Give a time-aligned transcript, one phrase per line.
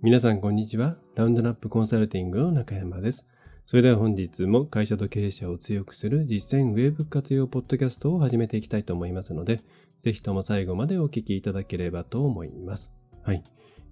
[0.00, 0.96] 皆さんこんにちは。
[1.16, 3.26] ラウンドナップコンサルティングの中山です。
[3.66, 9.60] それでは本日も会社と経営者を強くする実践ウェブ活用ポッドキャストを始めていきたいと思いますので、
[10.04, 12.92] ぜひとも最後までお聞きいただければと思います。
[13.24, 13.42] はい。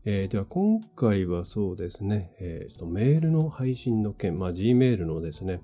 [0.05, 5.61] えー、では今回はそうですね、えー、メールの配信の件、まあ、Gmail のですね、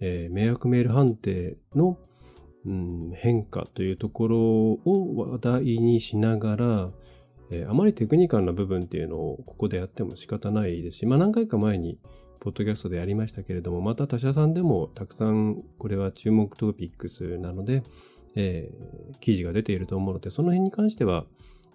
[0.00, 1.96] えー、迷惑メール判定の、
[2.66, 6.90] うん、変化というところを話題にしながら、
[7.50, 11.98] えー、あまりテクニカルな部分っていうのをここでやっても仕方ないですし、まあ何回か前に
[12.40, 17.82] ポッドキャストでやりましたけれども、また他社さんでもたくさんこれは注目トピックスなので、
[18.34, 21.24] えー、記事が出ていると思うので、その辺に関しては、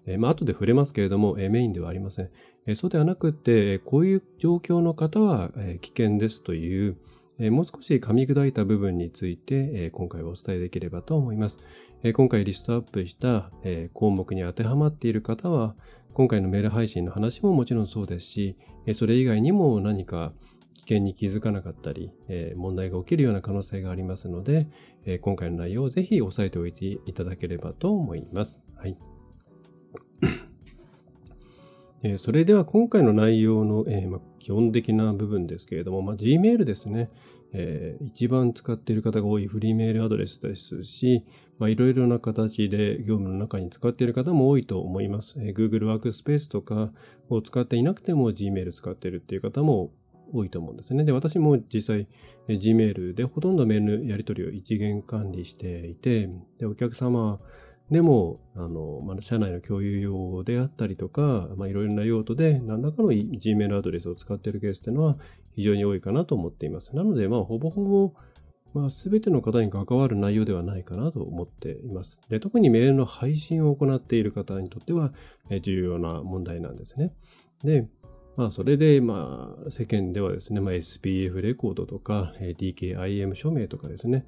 [0.06, 2.30] えー、まあ後で触れますけれども、えー、メインではありません。
[2.68, 6.98] えー、そうではなくて、こういう状況の方は、え、危険ですという、
[7.40, 11.58] え、もう少し噛み砕いた部分について、え、今回はお伝えできればと思います。
[12.04, 15.76] え今回リストアップした、え項目に当てはまっている方は、
[16.14, 18.58] 今回のメール配信の話ももちろんそうですし、
[18.94, 20.34] それ以外にも何か
[20.74, 22.12] 危険に気づかなかったり、
[22.56, 24.68] 問題が起きるような可能性がありますので、
[25.22, 28.64] 今回の内容をぜひ押さえておいていただければと思います。
[28.76, 28.98] はい。
[32.18, 33.86] それでは今回の内容の、
[34.40, 37.12] 基本的な部分ですけれども、まあ、Gmail ですね。
[37.54, 41.26] えー、一番使っている方が多いフリーメールアドレスですし、
[41.60, 45.36] いろいろな形で業務の中に使っている方も多いと思います。
[45.40, 46.92] えー、Google ワークスペースとか
[47.30, 49.92] を使っていなくても Gmail 使っているっていう方も
[50.34, 51.04] 多いと思うんですね。
[51.04, 52.08] で、私も実際、
[52.48, 57.40] えー、Gmail でほとんどメールのやり取りを一元管理していて、で、お客様
[57.92, 65.18] でも、あの、まあ、社内の共有用であったりとか、いろいろな用途で何らかの Gmail アドレスを使っているケースっていうのは
[65.56, 66.96] 非常に多いかなと思っています。
[66.96, 68.14] なので、まあ、ほぼほぼ、
[68.74, 72.22] まあ、全ての方に関わる内容ではないかなと思っています。
[72.30, 75.14] で、特にメールの配信を行っている方にとっては、
[75.62, 77.14] 重要な問題なんですね。
[77.64, 77.88] で、
[78.38, 84.26] まあ、それで、まあ、世間ではですね、まあ、SPF レコードとか、DKIM 署名とかですね、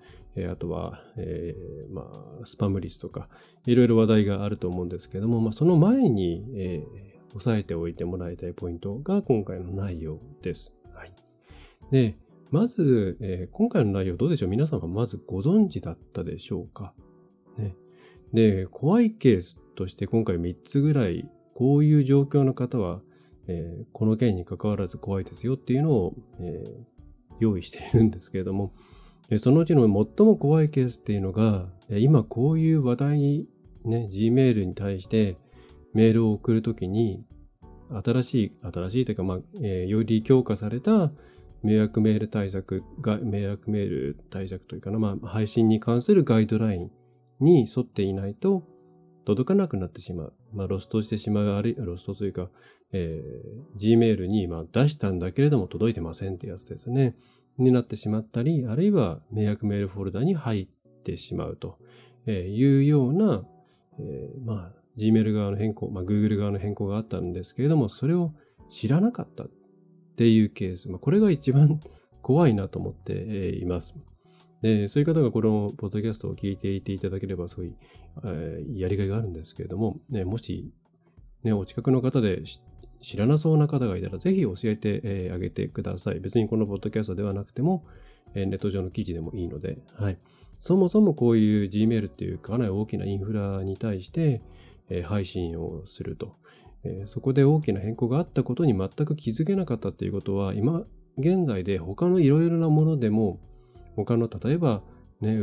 [0.51, 3.29] あとは、えー、まあ、スパム率とか、
[3.66, 10.73] いろいろ話題があると思うんですけども、まあ、その前に、えー、押さえておいてもらいたいポイントが今回の内容です。
[11.91, 12.17] で、
[12.51, 14.49] まず、えー、今回の内容どうでしょう？
[14.49, 16.94] 皆さんはまずご存知だったでしょうか？
[17.57, 17.75] ね。
[18.33, 23.01] で、怖いケースとして今回3つぐらい、こういう状況の方は、
[23.47, 28.73] えー、この件に関わらず怖いですよっていうのを、えー、用意しているんですけれども、
[29.39, 33.47] そのうちの最も怖いケースっていうのが、今こういう話題に
[33.83, 35.38] ね、Gmail に対して
[35.93, 37.25] メールを送るときに、
[38.03, 41.11] 新しい、新しいというか、まあ、えー、より強化された
[41.63, 46.91] 迷惑メール対策が、迷惑メール対策というかな、まあ、配信に関するガイドライン
[47.40, 48.63] に沿っていないと
[49.25, 50.34] 届かなくなってしまう。
[50.53, 52.50] まあ、ロストしてしまう、あるいはロストというか、
[52.91, 57.16] えー、Gmail にまあ出したんだけれども届いてませんってやつですね。
[57.57, 61.78] になってしまったり、あるいは迷惑メールフォルダに入ってしまうと
[62.28, 63.44] いうような、
[64.00, 68.34] えー、まあ、Gmail 側の変更、まあ、Google 側の変更があったんですけれども、それを
[68.69, 69.46] 知らなかった
[70.13, 71.81] っていうケース、まあ、これが一番
[72.22, 73.96] 怖いなと思っています。
[74.62, 77.74] で、そういう方がこのポッドキャストを聞いていていただければ、すごい、
[78.23, 80.72] えー、やりがいがあるんですけれども、ね、もし、
[81.44, 82.44] ね、お近くの方で
[83.02, 86.19] 知らなそうな方がいたら、ぜひ教えてあげてください。
[86.22, 87.84] 別にこのポッドキャストではなくても、
[88.35, 90.18] ネット上の記事でもいいので、はい。
[90.59, 94.41] そもそもこういう Gmail っていうかなり大きなインフラに対して、
[95.03, 96.38] 配信をすると。
[97.05, 100.83] そこで大きな変更があったことに全く気づけなかったっていうことは、今
[101.17, 103.39] 現在で他のいろいろなものでも、
[103.95, 104.81] 他の例えば、
[105.22, 105.38] ね、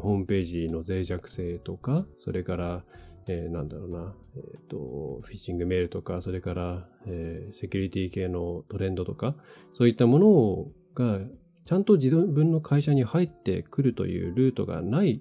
[0.00, 2.84] ホームページの脆弱性とか、それから、
[3.28, 9.34] えー、なんだろうな、えっ、ー、と、フィッシングメールとか、それから、えー、セキュリティ系のトレンドとか、
[9.74, 11.18] そういったものが、
[11.64, 15.20] ちゃんと自分の会社に入ってくるというルートがない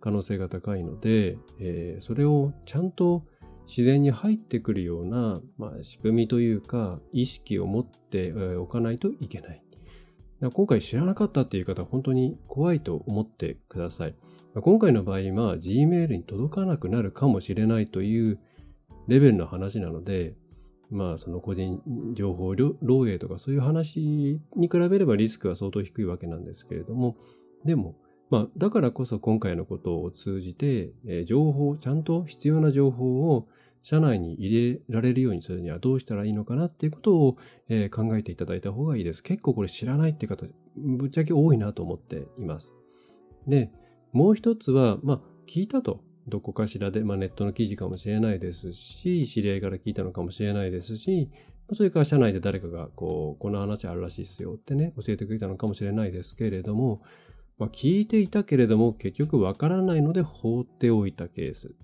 [0.00, 3.24] 可能性が高いので、えー、それをちゃんと
[3.68, 9.62] 自然に入ってくるような、まあ、仕組みというか、意識を持っておかないといけない。
[10.40, 14.14] 今回知らなかったっていう方は本当に怖いと思ってください。
[14.54, 18.38] 今回の場合は Gmail に届かなくなるかもしれないという
[19.06, 20.34] レベルの話なので、
[20.90, 21.82] まあその個人
[22.14, 24.00] 情報漏洩とかそういう話
[24.56, 27.16] に比べればリスクは相当低いわけなんですけれども、
[27.64, 27.96] でも、
[28.30, 33.48] まあだからこそ今回のことを通じて、え情報、ちゃんと必要な情報を
[33.82, 37.36] 社内に入れられるようにするにはどうしたらいいのかなっていうことを、
[37.68, 39.22] え考えていただいた方がいいです。
[39.22, 40.46] 結構これ知らないって方、
[40.76, 42.74] ぶっちゃけ多いなと思っています。
[43.46, 43.70] で、
[44.12, 46.02] もう一つは、まあ、聞いたと。
[46.28, 51.30] どこかしらで、まあ、ネットの記事かもしれないですし、知り合いから聞いたのかもしれないですし、
[51.72, 57.02] それから社内で誰かが、こう、この話あるらしいっすよってね、教えてくれたのかもしれないですけれども、
[57.58, 61.74] まあ、聞いていたけれども、結局わからないので放っておいたケース。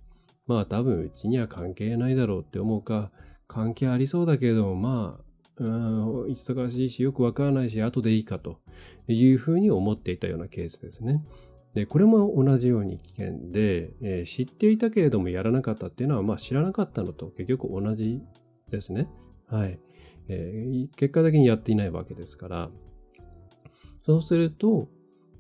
[0.47, 3.11] まあ多分うちには関係ないだろうって思うか、
[3.47, 5.25] 関係ありそうだけれども、まあ、
[5.57, 8.59] うん、忙しいし、よくわからないし、後でいいかと
[9.09, 11.25] いうふうに思っていたようなケースですね。
[11.75, 18.21] で、これも同じように危険で、えー、知っていたけれどもやらなかったっていうのは、まあ知らなかったのと結局同じ
[18.71, 19.09] ですね。
[19.49, 19.79] はい。
[20.29, 22.71] えー、結果的にやっていないわけですから、
[24.07, 24.89] そうすると、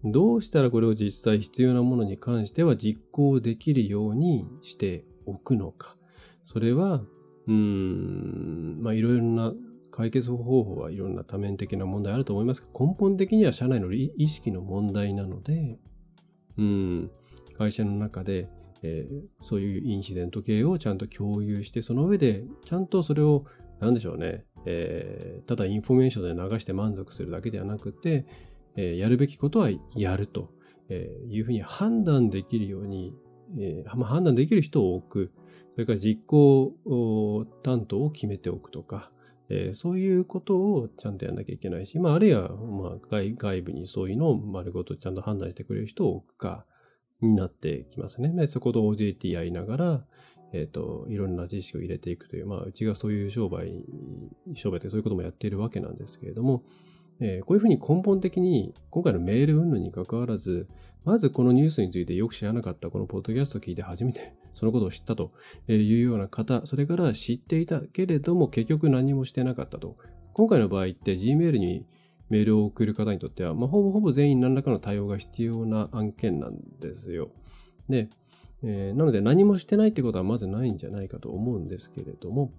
[0.05, 5.97] どうしたらこれを実際必要なものに関しては実行できるようにしておくのか。
[6.45, 7.03] それは、
[7.47, 9.53] うん、まあいろいろな
[9.91, 15.79] 解決方法はいろんな多面的な問題あると思いますが、根本的には社内の意識の問題なので、
[16.59, 17.11] うん、
[17.56, 18.49] 会社の中で、
[18.83, 23.45] えー、そういうインシデント系をちゃんと共有して、その上でちゃんとそれを、
[23.81, 28.27] なんでしょうね、えー、ただインフォメーションで流して満足するだけではなくて、
[28.76, 30.53] えー、やるべきことはやると
[30.91, 33.15] いうふうに判断できるように、
[33.59, 35.32] えーまあ、判断できる人を置く、
[35.75, 39.11] それから実行担当を決めておくとか、
[39.50, 46.65] えー、そういうことをちゃんとやらなきゃいけないし、まあ、あるいは、まあ外、外部にそういうのを丸ごとちゃんと判断してくれる人を置くか
[47.20, 48.47] になってきますね。
[48.47, 50.05] そこと OJT やりながら、
[50.53, 53.85] え、ー、と、いろんな知識を入れていくという、まあ、うちがそういう商売、
[54.55, 56.62] 商売ってそういうこともやっているわけなんですけれども、
[57.21, 60.69] えー、こういうふうに根本的に、今回のメール云々に関わらず、
[61.05, 65.33] まずこのニュースについてよく知らなかったこのポッドキャストを聞いて初めて そのことを知ったと
[65.69, 69.97] いうような方、それから知っていたけれども結局何もしてなかったと。
[70.33, 71.87] 今回の場合って Gmail に
[72.29, 77.31] メールを送る方にとっては、まあ、ほぼほぼ全員何らかの対応が必要な案件なんですよ。
[77.89, 78.09] で、
[78.63, 82.51] えー、なので何もしてないってことはまずないんじゃないかと思うんですけれども、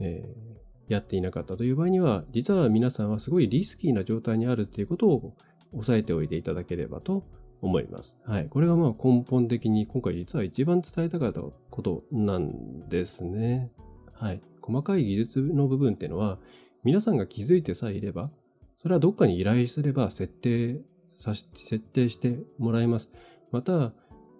[0.00, 5.36] えー、やっていなかったという場合には、実は皆さんはすごいリスキーな状態にあるっていうことを
[5.72, 7.24] 押さえておいていただければと
[7.62, 8.18] 思います。
[8.24, 8.48] はい。
[8.48, 13.70] これがまあ根本的に今回実は一番伝えたかったことなんですね。
[14.12, 14.42] はい。
[14.60, 16.40] 細かい技術の部分っていうのは、
[16.82, 18.32] 皆さんが気づいてさえいれば、
[18.82, 20.80] それはどっかに依頼すれば設定
[21.14, 23.12] さし、設定してもらいます。
[23.52, 23.92] また、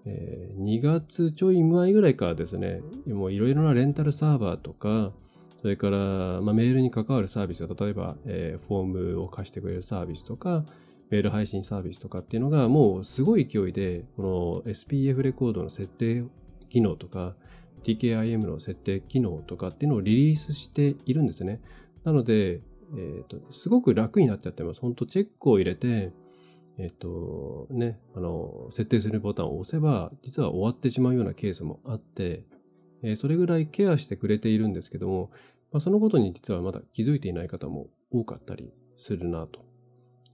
[0.04, 5.12] えー、2月ちょい前ぐらいからですね、もういろいろなレンタルサーバーとか、
[5.60, 5.96] それから、
[6.40, 8.84] まあ、メールに関わるサービスが、例えば、えー、フォー
[9.14, 10.64] ムを貸してくれるサービスとか、
[11.10, 16.24] メール配信サービスとかっていうのがもうすごい勢いで、この SPF レコードの設定
[16.68, 17.34] 機能とか、
[17.82, 21.60] TKIM の設定機能とかっていうのをリリースしているんですね。
[22.04, 22.60] なので、
[22.96, 24.80] えっ、ー、と、すごく楽になっちゃってます。
[24.80, 26.12] 本当チェックを入れて、
[26.78, 32.44] えっ、ー、と、ね、あの、設定するボタンを押せば、実は終わってしまうようなケースもあって、
[33.02, 35.30] え、それぐらいケアしてくれているんですけども、
[35.72, 39.64] まあ、そのことに実はまだ気づいていない方も多かったりするなと。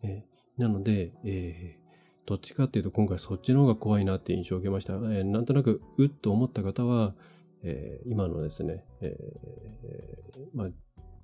[0.03, 4.95] えーなので、えー、どっちかっていうと今回そっちの方が怖いなって印象を受けました。
[4.95, 7.15] えー、なんとなくうっと思った方は、
[7.63, 9.17] えー、今のですね、え
[10.55, 10.69] まあ、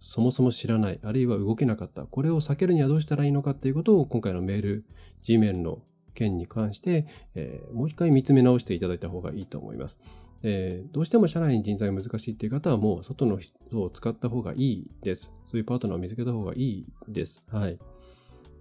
[0.01, 4.85] そもそも知らない、あるいは動けなかった、これを避けるにはどうしたらいいのかっていうことを今回のメール、
[5.23, 5.83] Gmail の
[6.15, 9.99] 件に関して、えもう一回見つめ直していただいた方がいいと思います。
[10.43, 15.33] えどうしても社内に人材が難しいっていう方はもう外の人を使った方がいいです。
[15.47, 17.43] そういうパートナーを見つけた方がいいです。
[17.49, 17.79] はい。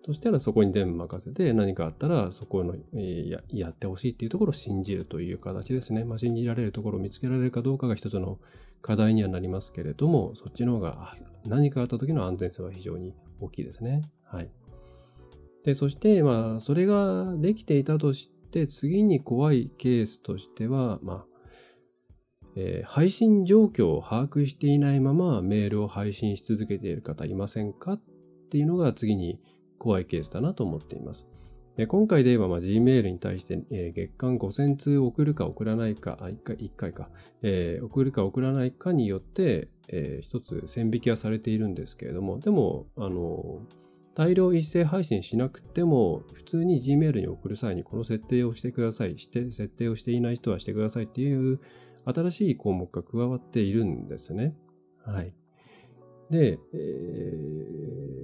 [0.06, 6.04] そしたらそこに全部任せて何かあったらそこの、えややってほしいっていうところを信じるという形ですね。
[6.04, 8.40] まあ、信じられるところを見つけられるかどうかが一つの
[8.82, 14.02] 課題にはなりますけれども、そっちの方が何かあった時の安全性は非常に大きいですね。
[14.24, 14.50] はい。
[15.64, 21.31] で、そして、まあ、それができていたとして、次に怖いケースとしては、まあ、
[22.56, 28.02] えー、配信状況を把握していないままメールを配信し続けている方いませんかっ
[28.50, 29.40] ていうのが次に
[29.78, 31.28] 怖いケースだなと思っています。
[31.78, 37.10] で今回で言えば、まあ、Gmail に対して、えー、月間5000通送るか送らないか、あ、1回、1回か、
[37.42, 43.62] えー、送るか送らないかによって、えー、一つ線引きはされているんですけれども、でも、あの、
[44.14, 49.18] 大量一斉配信しなくても、普通に Gmail に送る際にこの設定をしてください。
[49.18, 51.60] して、設定をしていない人はしてくださいっていう
[52.06, 54.56] 新しい項目が加わっているんですね。
[55.06, 55.34] はい。
[56.30, 56.78] で、え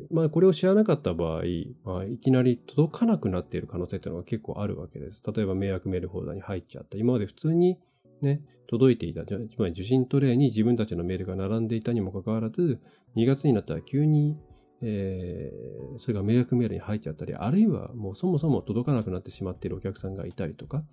[0.10, 1.44] ー、まあこれを知らなかった場合、
[1.84, 5.22] まあ、いきなり届かなくなっている可能性っていうのが結構あるわけです。
[5.26, 6.98] 例えば迷惑メールフォルダに入っちゃった。
[6.98, 7.78] 今まで普通に
[8.22, 12.80] ね、届いていた、つまり受信トレイに自分たちのメールが並んでいたにもかかわらず、
[13.16, 14.38] 2月になったら急に、
[14.82, 20.84] えー、それが迷惑メールに入っちゃったり、あるいはもうそもそも届かなくなってしまっているお客さんがいたりとか、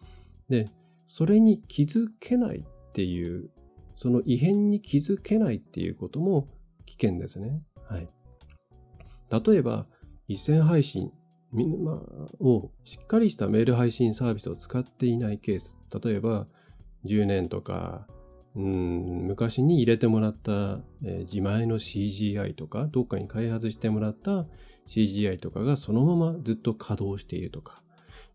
[0.48, 0.70] で、
[1.06, 2.64] それに気づけない
[2.94, 3.50] っていう、
[3.96, 6.48] その異変に気づけないっていうことも
[6.86, 7.60] 危険ですね。
[7.88, 8.08] はい。
[9.30, 9.86] 例えば、
[10.28, 11.10] 一斉配信、
[12.40, 15.76] をしっかりしたメール配信サービスを使っていないケース。
[16.04, 16.46] 例えば、
[17.04, 18.06] 10年とか、
[18.56, 24.44] うん昔に入れてもらった、えー、自前の CGI とか、どっかに開発してもらった
[24.86, 27.82] CGI とかがそのままずっと稼働しているとか、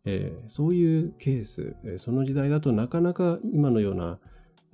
[0.03, 4.19] えー、そういうケース、えー、その時代だとなかなか今のような、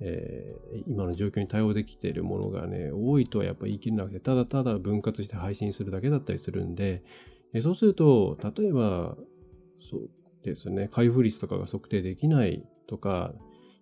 [0.00, 7.02] えー、今の状況に対応できているものがね、多いとはやっぱ言い切れなくて、ただただ分割して配信するだけだったりするんで、
[7.52, 9.16] えー、そうすると、例えば、
[9.80, 10.10] そう
[10.42, 13.34] ですね、開封率とかが測定できないとか、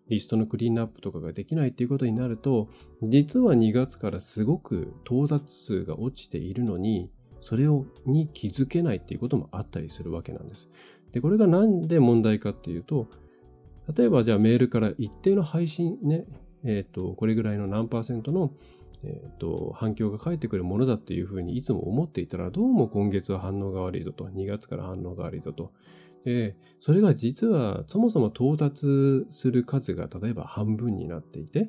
[0.08, 2.68] リストのクリーンアップとかができないっていうことになると、
[3.02, 10.68] 実は2月からすごく到達数が落ちているのに、それをに気づけないっていうこともあったりするわけなんです。
[11.12, 13.08] で、これがなんで問題かっていうと、
[13.96, 16.24] 例えばじゃあメールから一定の配信ね、
[16.64, 18.52] えっ、ー、と、これぐらいの何パーセントの、
[19.02, 25.72] えっ、ー、と、反響が返ってくるものだっていうふうにいつも思っていたら、どうも今月は反応が悪いぞと、2月から反応が悪いぞと。
[26.24, 31.68] で、それが実はそもそも到達する数が例えば半分になっていて、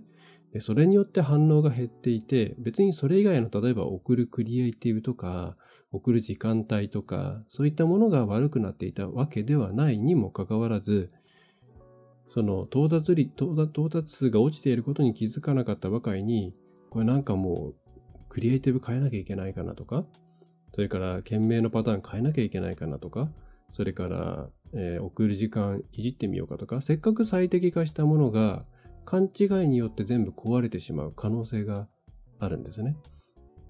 [0.53, 5.57] でそれによって反応が減っていて、別にそれ以外の例えば送るクリエイティブとか、
[5.91, 11.09] 送る時間帯とか、そういったものが悪くなっていたわけではないにもかかわらず、
[12.29, 16.53] その到達率、到達数が落ちていることに気づかなかったばかりに、
[16.89, 17.75] これなんかもう
[18.29, 20.05] クリエイティブ変えなきゃいけないかなとか、
[20.73, 23.29] それから件名のパターン変えなきゃいけないかなとか、
[23.71, 28.65] それから、えー、送る時間いじってみようかとか、せっかく最適化したものが
[29.05, 31.87] 勘違いによって全部壊れてしまう可能性が
[32.39, 32.97] あるんですね。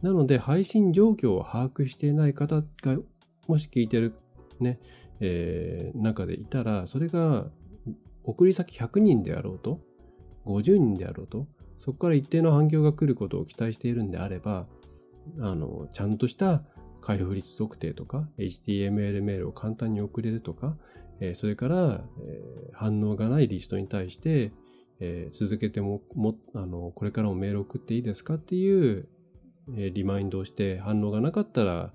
[0.01, 2.97] なので、配信状況を把握していない方が、
[3.47, 4.13] もし聞いてる
[4.59, 4.79] ね、
[5.19, 7.51] えー、中でいたら、それが
[8.25, 9.79] 送り先100人であろうと、
[10.45, 11.47] 50人であろうと、
[11.79, 14.67] そこから一定の反響が来ることを期待しているんであれば、
[15.39, 16.63] あの、ちゃんとした
[17.01, 20.77] 開封率測定とか、HTML メールを簡単に送れるとか、
[21.19, 24.51] えそれから、え反応がないリストに対して、
[24.99, 29.07] え続けても、も、あの、これからもメール送っていいですかっていう、
[29.77, 31.93] えリマインドをして反応がなかったら、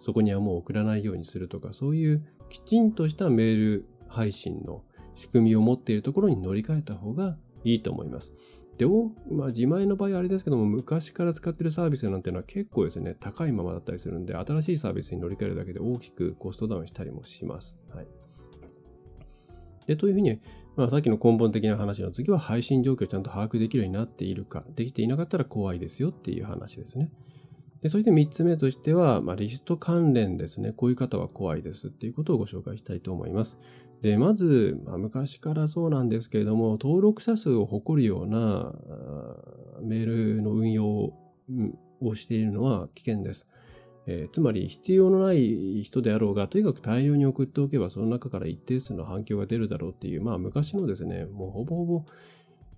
[0.00, 4.82] そこにはもう送らないようにするとか、そういうきちんとしたメール配信の
[5.14, 8.32] 仕組みを持っているところに乗り換えた方がいいと思います。
[8.78, 8.86] で、
[9.30, 17.78] まあ、自前の場合はあれですけども、昔から使ってるサービスなんていうのは結構ですね、高いままだったりするんで、新しいサービスに乗り換えるだけで大きくコストダウンしたりもします。
[17.94, 18.06] はい。
[19.86, 20.40] で、というふうに、
[20.76, 27.10] まあ、さっきの根本的な話の次は配信状況をちゃんと把握できるようになっているか、できていなかったら怖いですよっていう話ですね。
[27.82, 30.72] でそして3つ目としては、まあ、リスト関連ですね。
[30.72, 33.58] こういう方は怖いですっていうことをご紹介したいと思います。
[34.02, 38.72] で、まず、まあ、昔からそうなんですけれども、登録者数を誇るような
[39.80, 40.86] メールの運用
[42.00, 43.48] をしているのは危険です。
[44.06, 52.04] えー、つまり必要のない人であろうが、とにかく大量に送っておけば、その中から一定数の反響が出るだろうっていう、まあ昔のですね、もうほぼほぼ、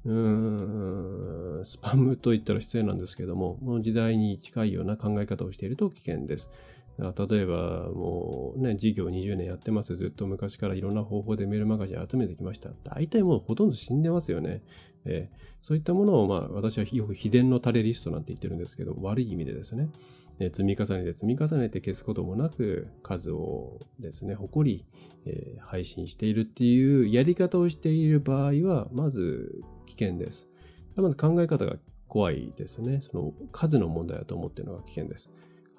[0.04, 6.50] うーん、スパムと言ったら失礼なんですけども、この時代に近いような考え方をしていると危険です。
[6.98, 9.96] 例えば、もうね、事業20年やってます。
[9.96, 12.70] ずっと昔からいろんな方法でメールマガジン集めてきました。
[12.84, 14.62] 大体もうほとんど死んでますよね。
[15.04, 19.90] えー、そういったものを、まあ、私はよく秘伝のタレリストなんて言ってるんですけど、悪い意味でですね、
[20.38, 24.86] えー、積み重ねて積み重ねて消すこともなく、数をですね、誇り、
[25.26, 30.48] えー、配信しているっていうやり方をしている場合は、まず危険です。
[30.94, 33.00] まず考え方が怖いですね。
[33.00, 35.32] その数の問題だと思っているのが危険です。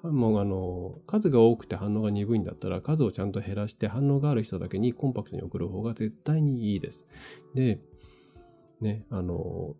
[0.06, 7.06] もうあの、数が多くて反応が鈍いんだったら、数をちゃんと減らして反応がある人だけにコンパクトに送る方が絶対にいいです。
[7.54, 7.80] で、
[8.80, 9.76] ね、あの、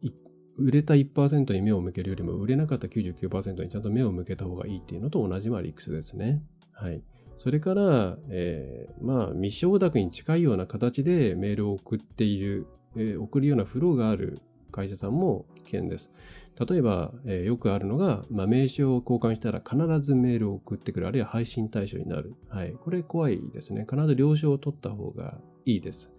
[0.58, 6.42] 売れた1%に目を向けるよりも、売れなかった99%にちゃんと目を向けた方がいいっていうのと同じまあ理屈ですね。
[6.72, 7.02] はい。
[7.38, 12.66] それから、えー、まあ、未承諾に近いような形でメールを送っている、
[12.96, 14.40] えー、送るようなフローがある
[14.72, 16.10] 会社さんも危険です。
[16.58, 22.34] 例えば、えー、よくあるのが、まあ、名刺を交換したら必ずメールを送ってくる、あるいは配信対象になる。
[22.48, 22.72] はい。
[22.72, 23.86] これ怖いですね。
[23.88, 26.10] 必ず了承を取った方がいいです。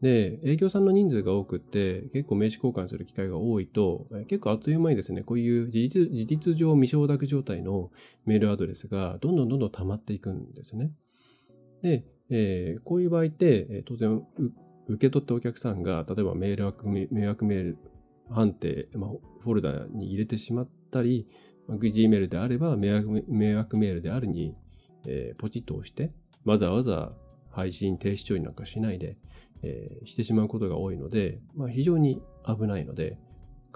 [0.00, 7.90] で、営業さんの人数が多くって、結構名刺交換する機会が多いと、結構あっという間にですね、こういう事実事実上未承諾状態の
[8.24, 10.92] メールアドレスがどんどんどんどん溜まっていくんですね。
[11.82, 14.22] で、えー、こういう場合って、当然、
[14.88, 17.78] 受け取ったお客さんが、例えばメール迷惑メール
[18.30, 19.10] 判定、まあ、
[19.40, 21.26] フォルダに入れてしまったり、
[21.66, 24.54] まあ、Gmail であれば迷惑迷惑メールであるに、
[25.06, 26.10] えー、ポチッと押して、
[26.44, 27.12] わざわざ
[27.50, 29.16] 配信停止処理なんかしないで、
[29.62, 33.18] えー、してしまうことが多いので、まあ、非常に危ないので、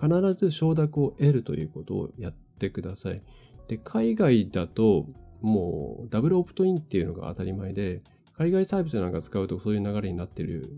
[0.00, 3.22] 必ず承諾を得るということをやってください。
[3.68, 5.06] で、海外だと、
[5.40, 8.00] もうダブルオプトインっていうのが当たり前で、
[8.36, 10.70] 海外サービスなんか使うとそういう流れになってる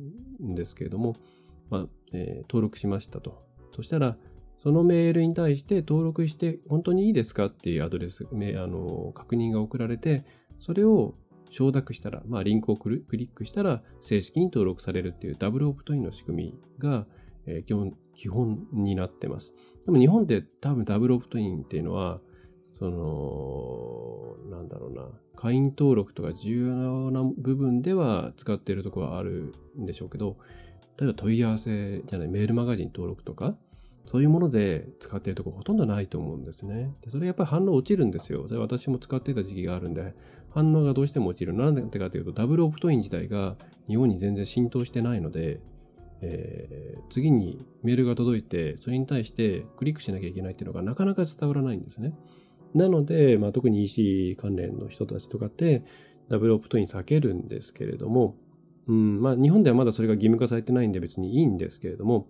[0.42, 1.16] んですけれども、
[1.70, 3.48] まあえー、登録しましたと。
[3.78, 4.16] そしたら、
[4.61, 10.25] そのメールに対して登録して本当にいいですかっていうアドレス、あの確認が送られて、
[10.58, 11.14] それを
[11.49, 17.06] 承諾したら、まあ、リンクをクリックしたら正式に登録されるっていうダブルオプトインの仕組みが、
[17.47, 19.54] え、基本基本になってます。
[19.87, 22.20] でも日本で多分ダブルオプトインっていうのは、
[22.80, 30.37] その、なんだろうな、会員登録とか重要な部分では使っているところはあるんでしょうけど、
[30.99, 33.56] 例えば問い合わせじゃないメールマガジン登録とか、
[34.11, 36.95] そういうもので使っているところほとんどないと思うんですね。
[37.03, 38.49] でそれやっぱり反応落ちるんですよ。
[38.49, 40.15] それ私も使っていた時期があるんで、
[40.49, 41.53] 反応がどうしても落ちる。
[41.53, 45.61] なんでかというと、ダブルオプトイン自体が日本に全然浸透してないので、
[46.23, 52.15] えー、次にメールが届いて、それに対してクリックしなきゃいけないっていうのがなかなか伝わらないんですね。
[52.75, 55.85] なので、まあ、特に EC 関連の人たちとかって、
[56.31, 58.37] ダブルオプトイン避けるんですけれども、
[58.87, 62.27] うんまあ、日本ではまだそれが義務化されてないんで別にいいんですけれども、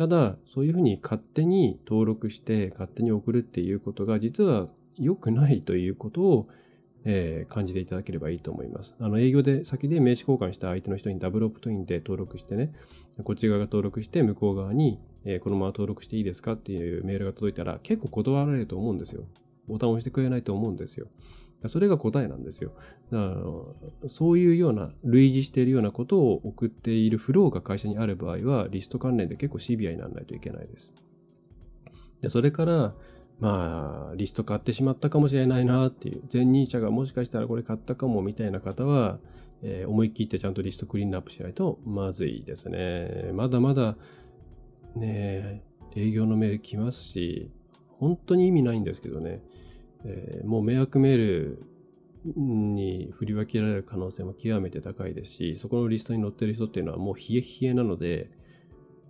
[0.00, 4.66] ただ、そういうふうに勝手に登録して勝手に送るっていうことが実は
[4.96, 6.48] 良くないということを、
[7.04, 8.94] えー、感じていただければいいと思います。
[8.98, 12.72] あの営業で先で名刺交換した相手の人にダブルオプトインで登録してね、
[13.24, 19.24] こっち側が登録して向こう側に、えー、このまま登録していいですかっていうメールが届いたら結構断られると思うんですよ。
[19.68, 21.08] ボタンを押してくれないと思うんですよ。
[21.68, 22.72] それが答えなんですよ。
[23.10, 23.34] だか
[24.02, 30.92] らそういうような類似しているようなことを送っているフローが会社にある場合はリスト関連で結構シビアにならないといけないです。
[32.22, 32.94] でそれから、
[33.38, 39.18] まあ、リスト買ってしまったかもしれないなっていう、前任者がもしかしたらこれ買ったかもみたいな方は、
[39.62, 43.30] えー、思い切ってちゃんとリストクリーンアップしないとまずいですね。
[43.32, 43.96] まだまだ、
[44.96, 45.62] ね、
[45.96, 47.50] 営業のメール来ますし、
[47.98, 49.42] 本当に意味ないんですけどね。
[50.04, 51.66] えー、もう迷惑メール
[52.36, 58.30] に振り分けられる可能性も極めて高いですし、そこのリストに載ってる人っていうのはもう冷え冷えなので、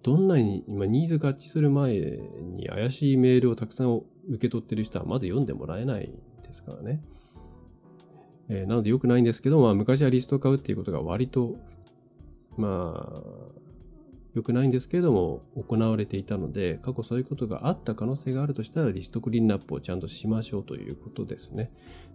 [0.03, 1.99] どんなに今ニーズ合致する前
[2.57, 6.11] に怪しいメールをたくさん受け取ってる人はまず読んでもらえない
[6.43, 7.03] ですからね。
[8.49, 11.57] えー、なので良くないんですけど、まあ昔はリストを買うっていうことが割と、
[12.57, 13.50] まあ、
[14.35, 21.71] 良くないんですけれども、行われていたので、過去そういうことがあった可能性があるとしたら、リストクリーンナップをちゃんとしましょうということですね。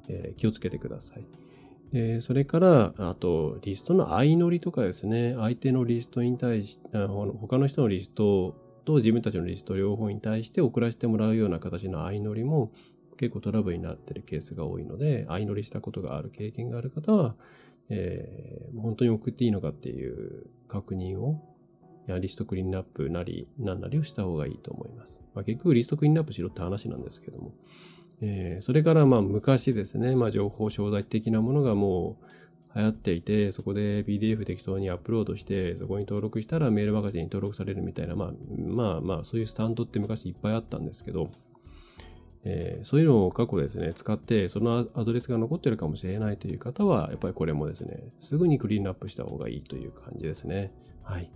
[0.08, 1.26] えー、気をつけてください。
[1.92, 12.72] でそれから、あと、リストの相乗りとかですね、相手のリストに対し、あ他の人のリストと自分たちのリスト両方に対して送らせてもらうような形の相乗りも
[13.18, 17.36] 結構トラブルになっているケースが多いので、相乗りしたことがある経験がある方は、
[17.90, 21.55] えー、本当に送っていいのかっていう確認を
[22.08, 25.24] やリストクリーンアップなり、なんなりをした方がいいと思います。
[25.34, 27.54] まあ、結局リストクリーンアップしろって話なんですけども。
[28.22, 41.30] えー、それからまあ昔ですね、まあ、情報商材的なものがもう流行っていて、そこで PDF 適当にアップロードして、そこに登録したらメールマガジンに登録されるみたいな、まあまあまあ、そういうスタンドって昔いっぱいあったんですけど、
[42.44, 50.74] えー、そういうのを過去ですね、使って、そのアドレスが残ってるかもしれないという方は、やっぱりこれもですね、すぐにクリーンアップした方がいいという感じですね。
[51.02, 51.32] はい。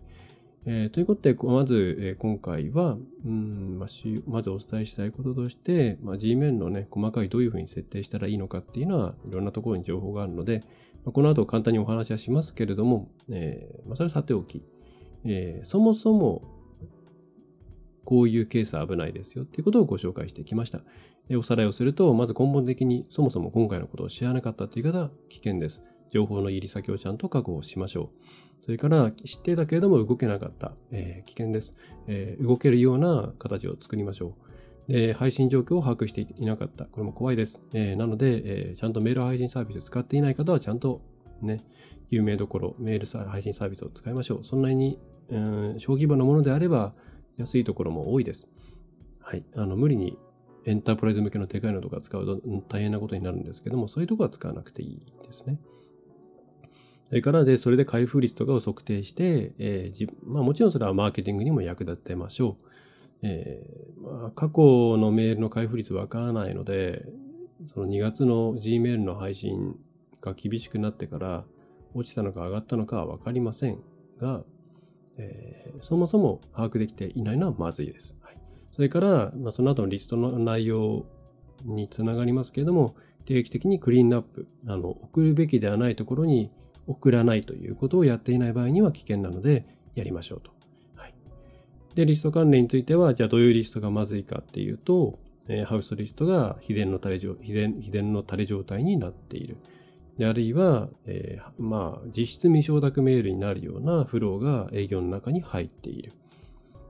[0.66, 3.88] えー、ということで、まず、えー、今回は、うんまあ、
[4.28, 10.64] まずお伝えしたいこととして、まあ、Gmail のね、細かいどういうふうに設定したらいいのかっていうのは、いろんなところに情報があるので、
[11.06, 14.64] まあ、この後簡単にお話はしますけれども、えーまあ、それはさておき、
[15.24, 16.44] えー、そもそも、
[18.04, 20.82] こういうケースは危ないですよっていうことをご紹介してきました。
[21.38, 25.84] おさらいをすると、まず根本的にそもそも今回のことを知らなかったという方は危険です。
[26.10, 28.66] 情報の入り先をちゃんと確保しましょう。
[28.66, 30.74] それから知ってたけれども動けなかった。
[30.92, 31.74] えー、危険です、
[32.08, 34.36] えー、動けるような形を作りましょ
[34.88, 34.92] う。
[34.92, 36.86] で、配信状況を把握していなかった。
[36.86, 37.62] これも怖いです。
[37.74, 41.02] えー、なので、えちゃんとメール配信サービスを使っていない方はちゃんと
[41.42, 41.64] ね、
[42.10, 44.44] 有名どころ、メール配信サービスを使いましょう。
[44.44, 46.94] そんなに、うん、小規模なものであれば
[47.38, 48.48] 安いところも多いです。
[49.20, 49.46] はい。
[49.56, 50.18] あの、無理に
[50.66, 55.60] エンタープライズ向けのでかいのとか使うと大変なことになるんですけども、そういうとこは使わなくていいですね。
[57.10, 62.64] それからで、それで開封率とかを測定して、えーまあ、もちろんそれはマーケティングにも役立てましょう。
[63.24, 67.06] えーまあ、過去のメールの開封率わからないので、
[67.74, 69.76] その2月の Gmail の配信
[70.22, 71.46] が厳しくなってから
[71.96, 73.80] 落ちたのか上がったのかはわかりません
[74.20, 74.44] が、
[75.18, 78.16] えー、そもそも把握できていないのはまずいです。
[78.22, 78.38] はい、
[78.72, 81.08] それから、まあ、その後のリストの内容
[81.66, 82.96] につながりますけれども、
[83.26, 86.52] 定期的にクリーンアップ、あの送るべきではないところに
[86.90, 90.52] 送らないということをやっていない場合には危険なので、やりましょうと。
[90.96, 91.14] はい。
[91.94, 99.58] で、リスト関連については、じゃあどういうリストがまずいかっていうと、えー、ハウスリストが秘伝の垂れ秘伝秘伝の垂れ状態になっている。
[100.18, 106.14] であるいは、えー、まあ、実質未承諾メールになるようなフローが営業の中に入っている。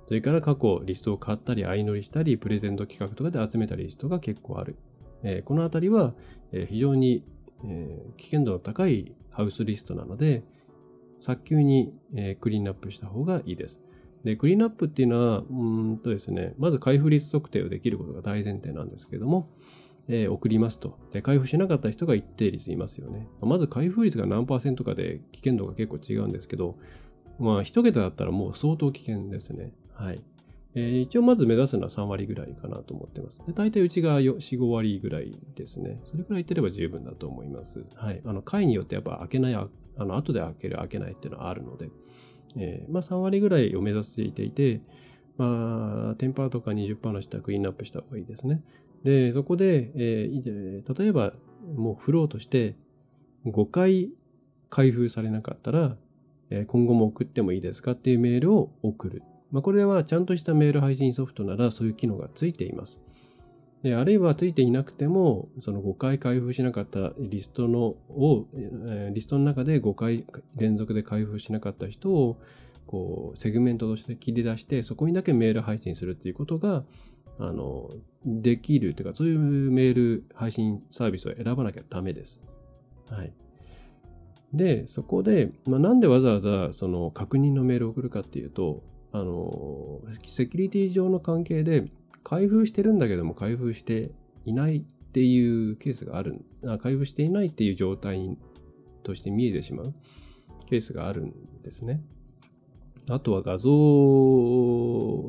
[0.08, 4.78] それから過去リストを買ったり相乗りしたり、プレゼント企画とかで集めたリストが結構ある。
[5.22, 6.14] えー、このあたりは、
[6.52, 7.24] えー、非常に、
[7.66, 10.44] えー、危険度の高いハウスリストなので、
[11.22, 13.82] 早急に、えクリーンアップした方がいいです。
[14.26, 15.54] で、クリーンアップっていうのは、う
[15.94, 19.50] んとですね、まず開封率測定をできることが大前提なんですけども、
[20.10, 21.00] えー、送りますと。
[21.14, 23.30] で、開封しなかった人が一定率いますよね。
[23.40, 26.76] まず開封率が何パーセントかで危険度が結構違うんですけど、
[27.40, 29.72] まあ、一桁だったらもう相当危険ですね。
[29.94, 30.22] はい。
[30.76, 33.42] えー、一応まず目指すのは3割ぐらいかなと思ってます。
[33.46, 36.00] で、大体うちが4、5割ぐらいですね。
[36.06, 37.86] それくらいいってれば十分だと思います。
[37.96, 38.22] はい。
[38.24, 41.90] あの、回によってやっぱ開けない、あの、後で開ける、開けないっていうのはあるので、
[42.56, 44.82] えー、まあ3割ぐらいを目指していて、
[45.38, 45.46] ま
[46.12, 48.62] あ、10%とか20%の人はクリーンアップした方がいいですね。
[49.04, 51.34] で、そこで、えー、例えば、
[51.76, 52.76] もうフローとして
[53.46, 54.12] 5回
[54.70, 55.98] 開封されなかったら、
[56.68, 59.24] 今後も送ってもいいですかっていうメールを送る。
[59.52, 63.00] まあ、これはちゃんとしたメール配信ソフトならそういう機能がついています。
[63.84, 72.38] であるいはついていなくても、その5回開封しなかったリストのを、えー、リストの中で5回連続で開封しなかった人を、
[72.88, 76.84] こう、セグメントとして切り出して、そこにだけメール配信するっていうことが、
[77.40, 77.90] あの、
[78.26, 79.40] できるというか、そういう
[79.72, 82.42] メール配信サービスを選ばなきゃダメです。
[83.10, 83.32] はい。
[84.54, 91.90] で、そこで、まあ、なんでわざわざその確認のメールを送るかっていうと、あの、セキュリティ上の関係で、
[92.24, 94.12] 開封してるんだけども開封して
[94.46, 98.38] いないっていうケースがある、あ開封していないっていう状態
[99.04, 99.94] として見えてしまう
[100.68, 102.02] ケースがあるんですね。
[103.10, 103.72] あとは画像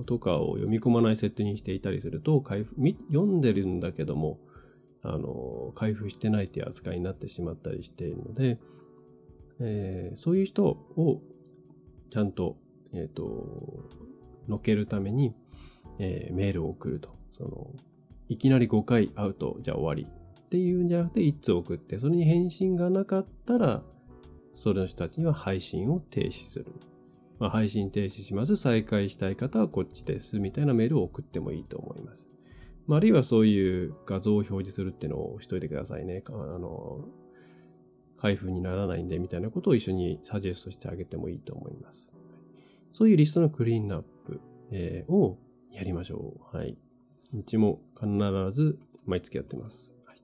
[0.04, 2.76] とかを読み込まない設定にしていたりすると、開封
[3.10, 4.38] 読んでるんだけども、
[5.02, 8.58] あの、開封してないっていう扱いになってしまったりしているので、
[9.60, 11.22] えー、そういう人を
[12.10, 12.58] ちゃんと、
[12.92, 13.88] えっ、ー、と、
[14.48, 15.34] のけるために、
[15.98, 17.16] えー、メールを送ると。
[17.36, 17.70] その、
[18.28, 23.82] いきなり5回会うと、じゃあ終わりっていうんじゃなくて、1通送って、それに返信がなかったら、
[24.54, 26.66] それの人たちには配信を停止する。
[27.38, 28.56] まあ、配信停止します。
[28.56, 30.38] 再開したい方はこっちです。
[30.38, 32.28] みたいなメールを送ってもいいと思います。
[32.86, 36.22] まあ、あるいはそういう画像を表示するっていうのをしといてくださいね。
[36.28, 37.04] あの、
[38.18, 42.09] 開封にならないんで、みたいなことを一緒にサジェストしてあげてもいいと思います。
[42.92, 45.38] そういうリストのクリーンナップ、えー、を
[45.72, 46.56] やりましょう。
[46.56, 46.76] はい。
[47.34, 48.08] うちも必
[48.52, 49.94] ず毎月やってます。
[50.04, 50.22] はい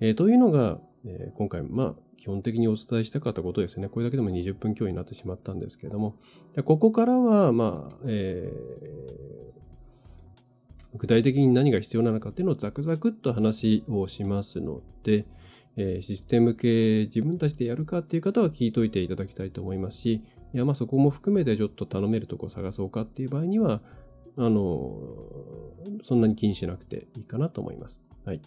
[0.00, 3.88] えー、というのが、えー、今回、まあ、基本的にお伝えしたかったことですね。
[3.88, 6.16] これだけでも20分強になってしまったんですけれども、
[6.64, 15.26] ここからは、まあ、えー、具体的に何が必要なのかっていうのをザクザクっと話をしますので、
[15.76, 20.22] えー、システム系自分たちでやるかっていう方は聞いといていただきたいと思いますし、
[20.54, 23.80] いや、まあそこも含めてちょっと頼めるとこ探そうかっていう場合には、
[24.36, 24.94] あの、
[26.02, 28.00] そんなに気にしなくていいかなと思います。
[28.24, 28.40] はい。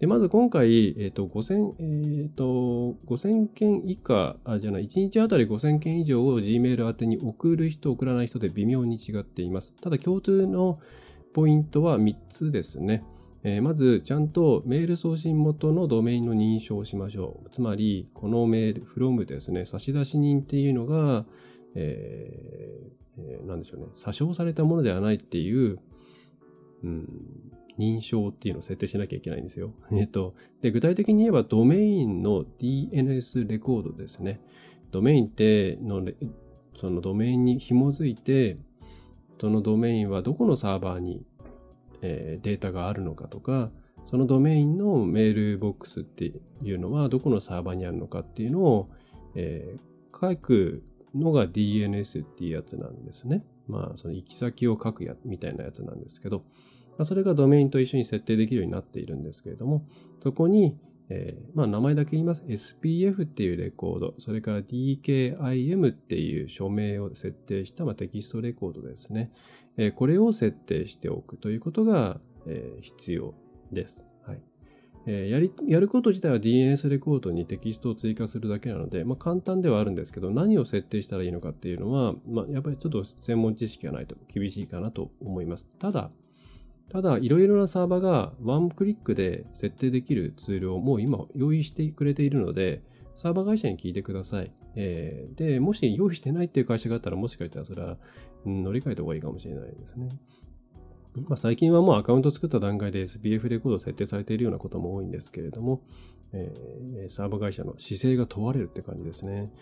[0.00, 9.72] で、まず今回、えっ、ー、と、5000、えっ、ー、と、5000件以下、あ、じゃない、1日あたり5000件以上を Gmail 宛てに送る人、送らない人で微妙に違っています。
[9.80, 10.80] ただ、共通の
[11.32, 13.04] ポイントは3つですね。
[13.44, 17.50] えー、まず、ちゃんとメール送信元のドメインの認証をしましょう。
[17.50, 21.26] つまり、このメール、from ですね、差出人っていうのが、
[21.74, 25.78] えー、なんでしょうね、詐称されたものではないっていう、
[26.84, 27.08] うん、
[27.78, 29.72] 認証っていうのを設定しなきゃいけないんですよ。
[29.92, 34.40] えっと、で、具体的に言えばドメインの DNS レコードですね。
[34.90, 36.02] ドメインっての、
[36.76, 38.56] そのドメインに紐づいて、
[39.40, 41.22] そのドメインはどこのサーバーに、
[42.04, 43.70] え、データがあるのかとか、
[44.06, 46.26] そのドメインのメールボックスって
[46.62, 48.88] いうのはどこのサーバーにあるのかっていうのを、
[49.34, 49.76] え、
[50.12, 50.82] 書く
[51.14, 53.44] のが DNS っていうやつなんですね。
[53.66, 56.44] まあ、その行き先を書くやみたいなやつなんですけど、
[56.98, 59.86] ま、それがドメインと一緒に設定できるようになっているんですけれども、
[60.20, 60.76] そこに、
[61.10, 62.44] えー、まあ名前だけ言います。
[62.46, 69.30] SPF っていうレコード、それから DKIM っていう署名を設定した、まあ、テキストレコードですね。
[69.76, 73.34] えー、これを設定しておくということが、えー、必要
[73.72, 74.06] です。
[74.26, 74.40] はい。
[75.06, 85.68] えー、やり、やること自体は DNS レコードにテキストを追加するだけなので、まあ、簡単ではあるんですけど、何を設定したらいいのかっていうのは、まあ、やっぱりちょっと専門知識がないと厳しいかなと思います。
[85.78, 86.10] ただ、
[86.90, 92.82] ただ、いろいろなサーバーがワンクリックで設定できるツールをもう今用意してくれているので、
[93.14, 94.52] サーバー会社に聞いてください。
[94.76, 97.96] えー、で、もし用意してないっていう会社があったら、もしかしたらそれは
[98.44, 100.08] 乗り換えた方がいいかもしれないですね。
[101.28, 105.82] まあ、最近はもうアカウント作った段階で SPF レコード設定されているようなことも多いんですけれども、
[106.32, 109.52] えー、サーバー会社の姿勢が問われるって感じですね。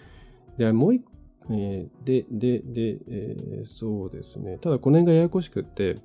[0.56, 1.12] で、もう一個
[1.50, 4.58] えー、で、で、で、えー、そうですね。
[4.58, 5.98] ただこの辺がややこしくって、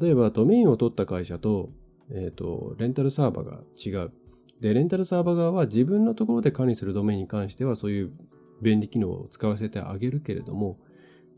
[0.00, 1.70] 例えばドメインを取った会社と、
[2.10, 3.60] えっ、ー、と、レンタルサーバーが
[4.02, 4.12] 違う。
[4.60, 8.12] で、レンタルサーバー側は自分のところで管理するドメインに関してはそういう
[8.60, 10.78] 便利機能を使わせてあげるけれども、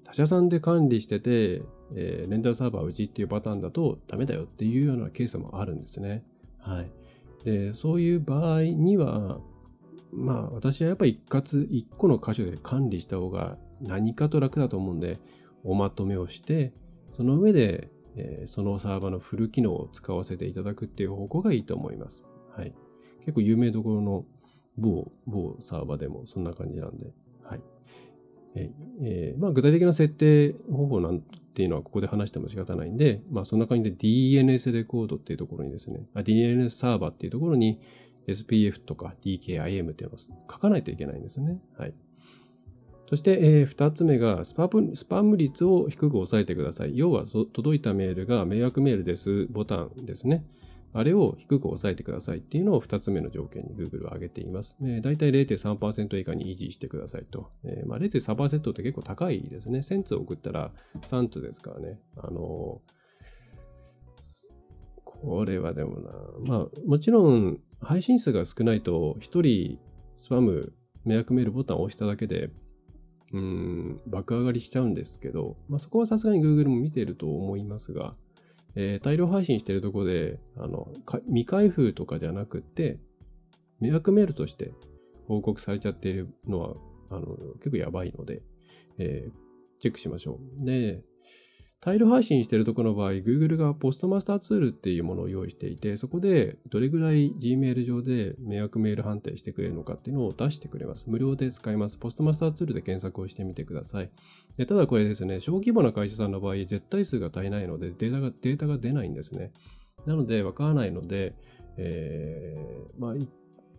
[0.04, 1.62] 他社さんで管理してて、
[1.94, 6.24] えー、レンタルサーバーうちっていうパターンだとダメだよっていうようなケースもあるんですね。
[6.58, 6.90] はい。
[7.44, 9.40] で、そういう場合には、
[10.12, 15.18] まあ私はやっぱり一括一個の箇所で管理した方が何かと楽だと思うんで、
[15.62, 16.72] おまとめをして、
[17.12, 17.90] その上で、
[18.46, 22.23] そのサーバーのフル機能を使わせていただくっていう方向がいいと思います。
[22.57, 22.75] はい。
[23.20, 24.25] 結構有名どころの
[24.79, 27.61] 某、某サーバーでもそんな感じなんで、はい。
[28.55, 37.81] えー、まあ具体的な設定方法なんていうのはここで話しても仕方ないんで、まあそんな感じで DNS レコードっていうところにですね、DNS サーバーっていうところに
[38.27, 40.18] SPF とか DKIM っていうのを
[40.51, 41.61] 書かないといけないんですね。
[41.79, 41.94] はい。
[43.11, 46.96] そして、え、2つ目がスパム、スパム率を低く抑えてください。
[46.96, 50.46] 要は、届いたメールが迷惑メールですボタンですね。
[50.92, 54.77] あれを低く抑えてくださいっていうのを2つ目の条件に Google は挙げています。
[54.83, 57.51] えー、大体0.3%以下に維持してくださいと。
[57.64, 59.81] えーまあ、0.3%って結構高いですね。
[59.81, 61.99] 1000通送ったら3通ですからね。
[62.16, 63.01] あのー
[65.05, 66.11] これはでもな、
[66.46, 69.79] まあ、もちろん配信数が少ないと、1人
[70.16, 70.73] スパム、
[71.05, 72.49] 迷惑メールボタンを押しただけで、
[73.32, 78.14] うん、爆上がりしちゃうんですけど、まあ、そこはさすがに Google も見てると思いますが、
[78.74, 80.92] えー、大量配信してるところで、あの、
[81.26, 82.98] 未開封とかじゃなくて、
[83.80, 84.72] 迷惑メールとして
[85.26, 86.74] 報告されちゃっているのは、
[87.10, 88.42] あの、結構やばいので、
[88.98, 89.32] えー、
[89.78, 90.64] チェックしましょう。
[90.64, 91.02] で、
[91.82, 101.08] タイル配信しているところの場合、Google がポストマスターツールっていうものを用意していて、そこでどれぐらい Gmail 上で迷惑メール判定してくれるのかっていうのを出してくれます。
[101.08, 101.96] 無料で使います。
[101.96, 104.10] ポストマスターツールで検索をしてみてください。
[104.58, 109.50] でただこれですね、小規模な会社さんの場合、絶対数が足りないのでデータが、データが出ないんですね。
[110.04, 111.34] なので、わからないので、
[111.78, 113.14] えー、まあ、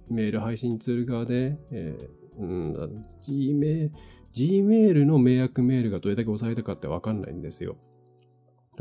[0.09, 3.91] メール配信ツール側で、えー、うん、Gmail、
[4.33, 7.77] Gmail の迷惑メールがどれだけ抑えたかってわかんないんですよ。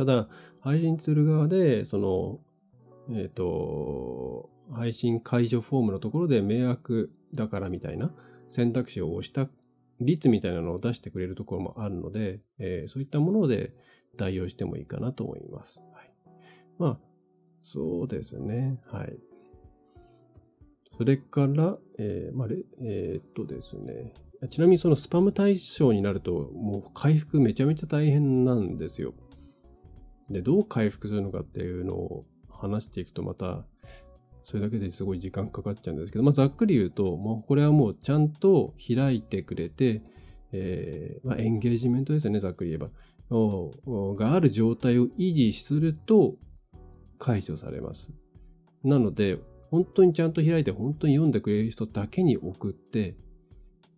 [0.01, 0.29] ただ、
[0.61, 2.41] 配信ツール側で、その、
[3.11, 8.11] えっ、ー、と、配信解除フォームのところで迷惑だからみたいな
[8.49, 9.51] 選択肢を押した
[10.01, 13.75] 率みたいなのを出してくれるところもあるので、えー、そういったもので
[14.17, 15.83] 代用してもいいかなと思います。
[15.93, 16.11] はい、
[16.79, 16.99] まあ、
[17.61, 18.81] そうですね。
[18.87, 19.19] はい。
[20.97, 22.49] それから、えー、まあ、
[22.81, 24.15] えー、っとですね。
[24.49, 29.13] ちなみにそのスパム対象になると、もう回復めちゃめちゃ大変なんですよ。
[30.31, 33.65] で、どう回復するのかっていうのを話していくとまた、
[34.43, 40.03] それだけですごい時間かかっちゃうんですけど、まあ、ざっくり言うと、もうこれはもうちゃんと開いてくれて、
[40.53, 42.91] えー、まあ、エンゲージメントですよね、ざっくり言えば。
[43.31, 46.35] がある状態を維持すると
[47.19, 48.13] 解除されます。
[48.83, 49.39] なので、
[49.71, 53.17] 本当にちゃんと開いて、本当に読んでくれる人だけに送って、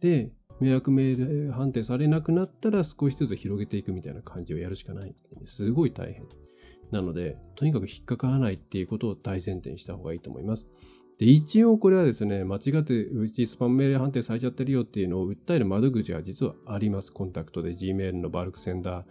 [0.00, 5.14] で、迷惑メール判定されなくなったら少しずつ広げていくみたいな感じをやるしかない。
[5.44, 6.22] すごい大変。
[6.92, 10.68] なので、とにかく引っかからないっていうことを大前提にした方がいいと思います。
[11.18, 17.12] で、一応これはですね、間違ってうちスパムメール判定されちゃってるよっていうのを訴える窓口が実はあります。
[17.12, 19.04] コンタクトで Gmail のバルクセンダ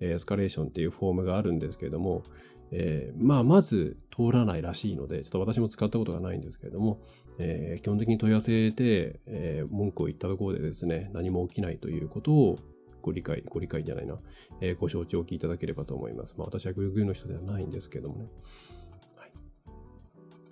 [0.00, 2.24] ー、エスカレーションっていうフォームがあるんですけれども、
[2.70, 7.00] えー、まあ、まず通らないらしいので、ちょっと私も使ったことがないんですけれども、
[7.38, 12.58] えー、基本的に問い合わせて、えー、文句を言ったところでですね、何も起きないということを
[13.02, 14.18] ご理解、ご理解じゃないな、
[14.60, 16.34] えー、ご承知おきいただければと思います。
[16.36, 18.28] まあ、私はグーグルの人ではないんですけどもね。
[19.16, 19.32] はい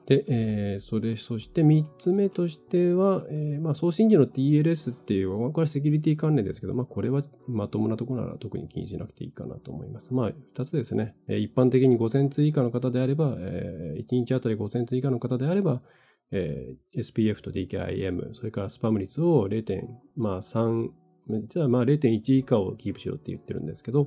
[0.07, 10.15] で、えー、それ、そして3つ目としては、えー、まあ、送信時の TLS っていう、これはセキュリティ関連ですけど、まあ、これはまともなところなら特に気にしなくていいかなと思います。
[10.15, 11.17] まあ、2つですね。
[11.27, 15.83] えー、一般的に5000通以下の方であれば、えー、1日あたり5000通以下の方であれば、
[16.33, 19.83] えー、SPF と DKIM、それからスパム率を0.3、
[20.17, 24.07] まあ、じゃあまあ0.1以下をキープしろって言ってるんですけど、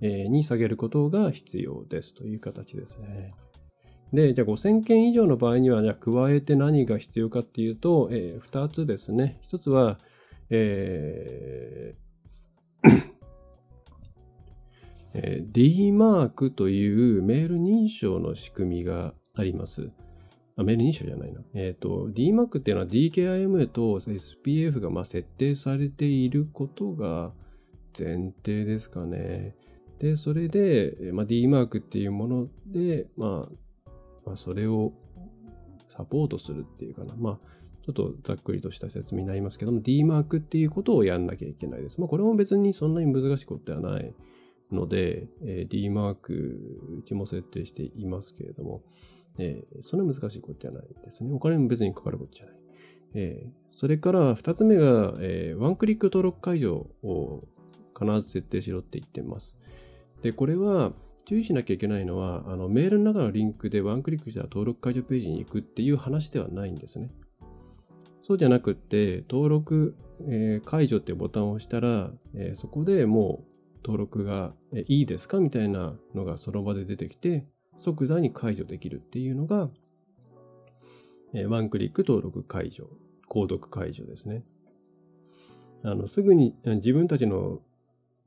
[0.00, 3.34] えー、に下げることが必要ですという形ですね。
[4.12, 9.40] で、じゃあ5000件以上の場合には、じゃあ加えて何が必要かっていうと、えー、2つですね。
[9.50, 9.98] 1つは、
[10.50, 12.02] えー
[15.14, 19.90] えー、D マークというメール認証の仕組みがあります。
[20.62, 21.40] あ、メール認証じゃないな。
[21.54, 27.32] えっ、ー、と、D マークっていうのは DKIM と SPF がま設定されていることが
[27.98, 29.54] 前提ですかね。
[29.98, 33.90] で、それで、まあ、D マークっていうもので、まあ、
[34.26, 34.92] まあ、それを
[35.88, 37.14] サポートするっていうかな。
[37.16, 37.38] まあ、
[37.84, 42.00] ちょっとざっくりとした説明になりますけども、D マークっていうことをやんなきゃいけないです。
[42.00, 44.14] まあ、これも別にそんなに難しいことではない
[44.72, 46.32] ので、えー、D マーク、
[46.98, 48.82] うちも設定していますけれども、
[49.38, 51.32] えー、そんな難しいことじゃないですね。
[51.32, 52.54] お金も別にかかることじゃない。
[53.14, 57.44] えー、それから2つ目が、えー、ワンクリック登録解除を
[57.98, 59.56] 必ず設定しろって言ってます。
[60.22, 60.92] で、これは
[61.24, 67.10] 注意しなきゃいけないのは、あのメールの中のリンクでワンクリックしたら登録解除ページに行くっていう話ではないんですね。
[68.22, 69.96] そうじゃなくって、登録、
[70.28, 73.52] えー、解除っていうボタンを押したら、えー、そこでもう
[73.84, 74.54] 登録が、
[74.86, 77.46] いいですかみたいなのがその場で出てきて、
[77.78, 79.70] 即座に解除できるっていうのが、
[81.34, 82.88] えワンクリック登録解除、
[83.28, 84.44] 購読解除ですね。
[85.82, 87.60] あの、すぐに自分たちの、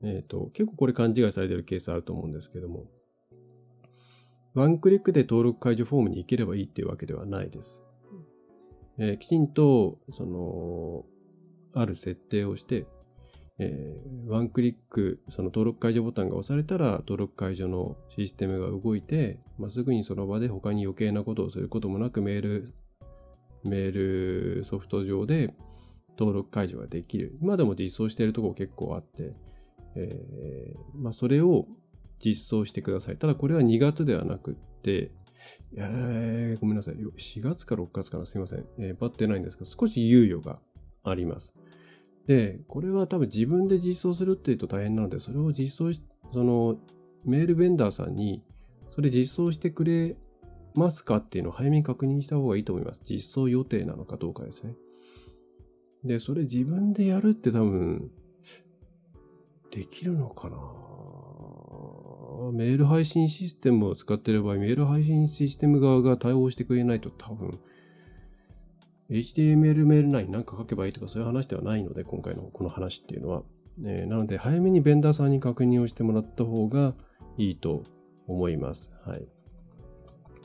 [0.01, 2.85] えっ、ー、と、結構これ勘違いされてるケースあると思うんですけども、
[4.53, 7.83] ワンクリックで登録解除フォームに行ければいいっていうわけではないです。
[8.97, 11.05] えー、きちんと、その、
[11.73, 12.85] ある設定をして、
[13.57, 22.73] えー、ワンクリック、その登録解除ボタンが押されたら、登録解除のシステムが動いて、まあ、すぐにその場で他に余計なことをすることもなくメール、
[23.63, 25.53] メールソフト上で
[26.17, 27.35] 登録解除ができる。
[27.41, 29.31] 今でも実装しているところ結構あって、
[29.95, 31.65] えー、まあ、それを
[32.19, 33.17] 実装してください。
[33.17, 35.11] ただこれは2月ではなくって、
[35.77, 36.95] えー、ごめんなさい。
[36.95, 38.25] 4月か6月かな？
[38.25, 38.65] すいません。
[38.77, 40.59] えー、バッてないんですけど、少し猶予が
[41.03, 41.55] あります。
[42.27, 46.01] で、これは多分自分で実装するっていうと大変なので、それを実装し、
[46.33, 46.77] その
[47.23, 48.41] メールベンダーさんに、
[48.89, 50.15] それ実装してくれ
[50.73, 53.01] ますかっていうのを早めに確認した方がいいと思います。
[53.03, 54.73] 実装予定なのかどうかですね。
[56.03, 58.09] で、それ自分でやるって多分、
[59.71, 60.57] できるのかな？
[62.53, 67.59] メール配信システムを使っている場合、メール配信システム側が対応してくれないと多分、
[69.09, 73.43] HTML メール内に何か書けばいいとかそういう話ではないので、今回のこの話っていうのは。
[73.83, 76.93] えー、なので、早めにベンダーさんに確認をしてもらった方が
[77.37, 77.83] いいと
[78.27, 78.91] 思います。
[79.05, 79.27] はい。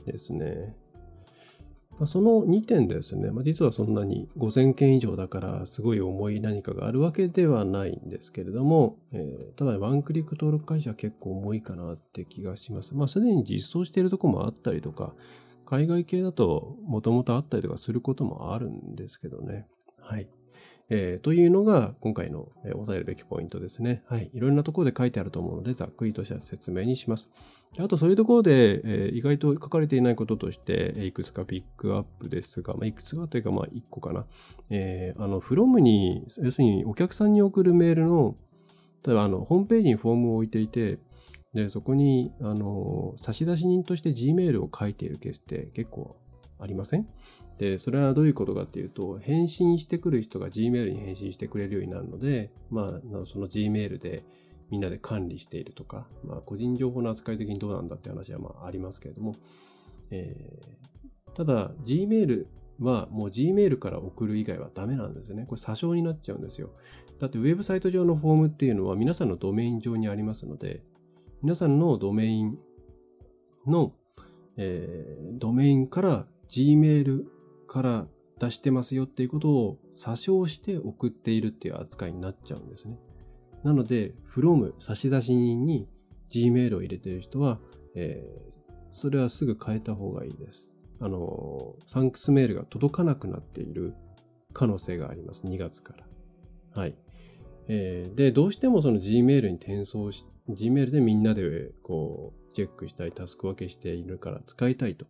[0.04, 0.74] ですね。
[2.00, 12.94] まあ、その2点ですね、まあ、実はそんなに5000件以上だからすごい重い何かがあるわけではないんですけれども、えー、ただワンクリック登録会社は結構重いかなって気がします。
[12.94, 15.12] まあすでに実装しているとこもあったりとか、
[15.70, 19.68] 海外系だともともとあったりとかすることもあるんですけどね。
[20.00, 20.28] はい。
[20.92, 24.02] えー、というのが今回の、えー、押さえるべきポイントですね。
[24.08, 24.32] はい。
[24.34, 27.30] いろんなところで書いてあると思うので、ざっくりとした説明にします。
[27.78, 34.26] あと、そういうところで、えー、意外と書かれていないこととして、いくつかピックアップですが、まあ、いくつかというか、まあ、1個かな。
[34.70, 38.34] えー、あの、from に、要するにお客さんに送るメールの、
[39.06, 40.98] 例えば、あの、ホームページにフォームを置いていて、
[41.54, 46.16] で、そこに、あの、差出人として Gmail を書いているケースって結構
[46.58, 47.06] ありません？
[47.58, 54.24] で、それはどういうことかっていうと、返信してくる人が Gmail に返信してくれるようになるので、まあ、その Gmail で
[54.70, 59.34] みんなで管理しているとか、まあ、個人情報の扱い的にどうなんだって話はまあありますけれども、
[60.10, 62.46] えー、ただ、Gmail
[62.78, 65.46] はもう Gmail から送る以外はダメなんですよね。
[65.48, 66.70] これ詐称になっちゃうんですよ。
[67.18, 70.82] だってウェブサイト上のフォームっていうのは皆さんのドメイン上にありますので、
[71.42, 72.58] 皆さんのドメイン
[73.66, 73.94] の、
[74.58, 77.22] えー、ドメインから Gmail
[77.66, 78.06] から
[78.38, 82.98] 出してますよっていうことを詐称して送っているっていう扱いになっちゃうんですね。
[83.64, 85.88] なので、from 差出人に
[86.30, 87.58] Gmail を入れている人は、
[87.94, 90.74] えー、それはすぐ変えた方がいいです。
[91.00, 93.94] あの、サンクスメールが届かなくなっている
[94.52, 95.46] 可能性があります。
[95.46, 95.94] 2月か
[96.74, 96.80] ら。
[96.82, 96.94] はい。
[97.68, 105.06] えー、で、どうしてもその Gmail に転送して Gmail でみんなでこうチェックしたい、タスク分けしているから使いたいと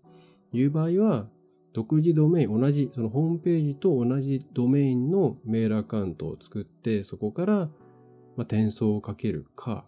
[0.53, 1.29] いう場合は、
[1.73, 7.71] 独自ドメイン、同じ、そのホームページと同じドメインのメールアカウントを作って、そこから
[8.37, 9.85] ま転送をかけるか、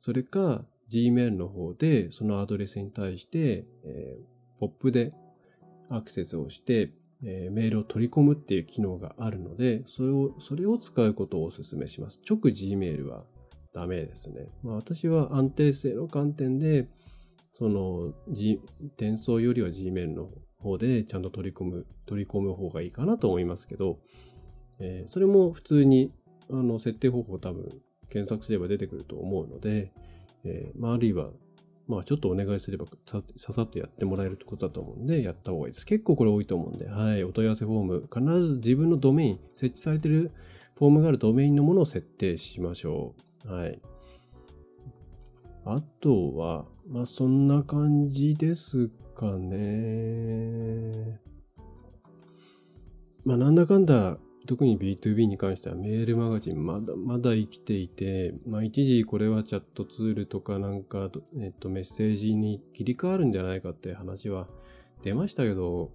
[0.00, 4.18] それか Gmail の方でそのアドレスに対して、え、
[4.58, 5.12] ポップで
[5.88, 12.20] アクセスをして、え、メールを取り込むっていう機能があるので、それを、それを使うことをお勧めします。
[12.28, 13.24] 直 Gmail は
[13.72, 14.46] ダメですね。
[14.62, 16.86] まあ、私は安定性の観点で、
[17.54, 18.60] その、G、
[18.96, 23.98] 転送よりは Gmail の方でちゃんと取り込む、取り込む方がいいかなと思いますけど、
[24.78, 26.12] えー、それも普通に、
[26.50, 27.66] あの、設定方法多分
[28.08, 29.92] 検索すれば出てくると思うので、
[30.44, 31.30] えー、まあ、あるいは、
[31.86, 35.86] まあ、ちょっとお願いすればささっとやってもらえるってことだと思うんで、やった方がいいです。
[35.86, 40.30] 結構これ多いと思うんで、はい、お問い合わせフォーム、必ず自分のドメイン、設置されてる
[40.76, 43.29] フォームがあるドメインのものを設定しましょう。
[43.46, 43.80] はい。
[45.64, 51.20] あとは、まあそんな感じですかね。
[53.24, 64.48] まあなんだかんだ、特に B2B に関してはメールマガジンまだまだ生きていて、まあ一時これはチャットツールとかなんか、えっと、メッセージに切り替わるんじゃないかって話は
[65.02, 65.92] 出ましたけど、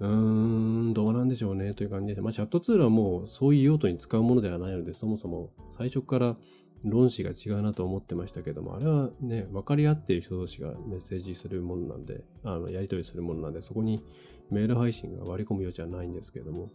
[0.00, 6.36] うーん、どうなんでしょうねという感じで、まあチャットツールはもうそういう用途に使うものではないので、そもそも最初から
[6.84, 14.02] 論旨が違うなと思ってましたけども、あれはね、分かり合っている人同士がメッセージするものなんで、あの、やり取りするものなんで、そこに
[14.50, 16.70] メール配信が割り込む余地はないんですけども、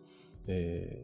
[0.47, 1.01] え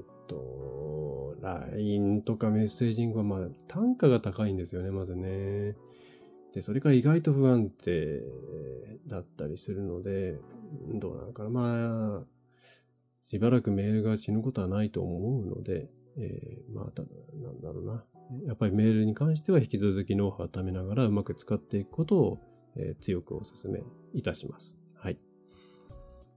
[0.00, 5.76] ー、っと、LINE とかメッセージングはまあ単価が高いんですよね、まずね。
[6.52, 8.22] で、それから意外と不安定
[9.06, 10.38] だったりするので、
[10.94, 11.50] どうなのかな。
[11.50, 12.24] まあ、
[13.22, 17.08] しばらくメールが死ぬことはないと思うので、えー、まあ、ただ、
[17.42, 18.04] なんだろうな。
[18.46, 22.38] やっぱりメールに関しては引き続きノウハウを貯めながらうまく使っていくことを、
[22.76, 24.76] え、強くお勧めいたします。
[24.94, 25.18] はい。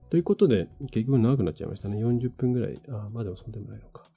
[0.08, 2.02] ということで、結局長くなっちゃいましたね。
[2.04, 2.80] 40分ぐらい。
[2.88, 4.10] あ、まあでもそんでもないのか。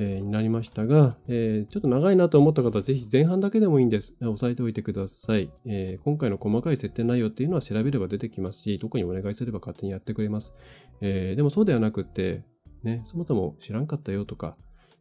[0.00, 4.14] えー、になりましたが、えー、ちょっと長いなと思った方はぜひ前半だけでもいいんです。
[4.20, 10.54] 押さえておいてください、えー、今回の細かい設定内容っていうのは調べれば出てきますし、どこにお願いすれば勝手にやってくれます。
[11.00, 12.44] えでもそうではなくって、
[12.84, 14.56] ね、そもそも知らんかったよとか、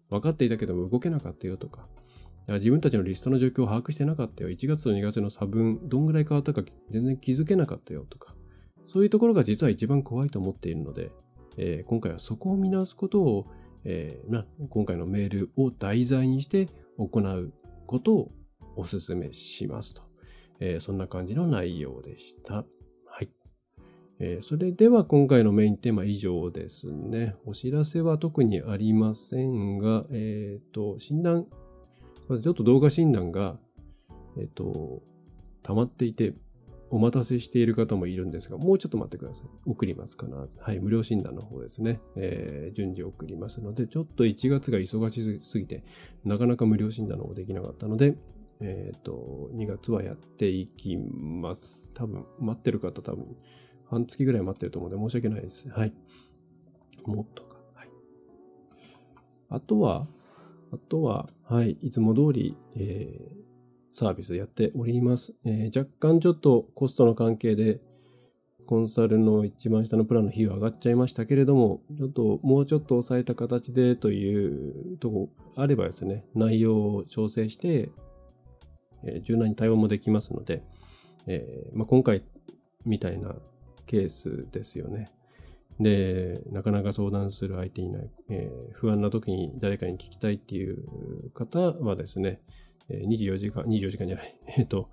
[0.10, 1.88] 分かっていたけども動けなかったよとか、
[2.47, 4.49] 自分たちのリストの状況を把握してなかったよ。
[4.49, 8.34] 1月と2月の差分、どんぐらい変わったか全然気づけなかったよとか、
[8.86, 11.12] そういうところが実は一番怖いと思っているので、
[11.58, 13.47] えー、今回はそこを見直すことを、
[13.84, 17.53] えー、今回のメールを題材にして行う
[17.86, 18.32] ことを
[18.78, 20.03] お勧めしますと。
[20.60, 22.66] えー、そんな感じの内容でした。
[24.20, 27.36] えー、それでは今回のメインテーマ以上ですね。
[27.45, 31.45] お知らせは特にありませんが、えっ、ー、と、診断、
[32.41, 33.59] ちょっと動画診断が、
[34.38, 35.03] えっ、ー、と、
[35.61, 36.34] 溜まっていて、
[36.89, 39.47] お待たせしている方もいるんですが、もうちょっと待ってください。
[39.65, 40.59] 送ります、必ず。
[40.61, 41.99] はい、無料診断の方ですね。
[42.15, 45.84] えー、順次送りますので、ちょっと1月が忙しすぎて、
[46.24, 48.18] なかなか無料診断の方できなかったので、
[48.61, 51.78] えっ、ー、と、2月はやっていきます。
[51.93, 53.36] 多分、待ってる方多分、
[53.89, 55.69] 半月ぐらい待ってると思うので申し訳ないです。
[55.69, 55.93] はい。
[57.05, 57.57] もっとか。
[57.73, 57.89] はい。
[59.49, 60.07] あとは、
[60.73, 63.38] あとは、はい、いつも通り、えー、
[63.93, 67.79] サービスやっております、えー、若干ちょっとコストの関係で、
[68.67, 77.89] コンサルの一番下のプランの費用上がっちゃいましたけれども、ちょっともうちょっと抑えた形でというとこあればですね、内容を調整して、
[79.03, 80.63] えー、柔軟に対応もできますので、
[81.27, 82.23] えーまあ、今回
[82.85, 83.35] みたいな
[83.88, 85.11] ケースですよね。
[85.79, 92.41] で、なかなか相談する相手いない、えー、不安な時に誰かに聞きたいっていう方はですね、
[92.89, 94.89] 24時間、24時間じゃない、 えっと、